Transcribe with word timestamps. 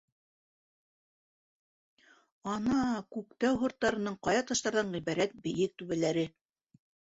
Ана, 2.55 2.79
Күктау 3.17 3.61
һырттарының 3.65 4.19
ҡая 4.29 4.49
таштарҙан 4.51 4.93
ғибәрәт 4.99 5.39
бейек 5.47 5.79
түбәләре. 5.85 6.29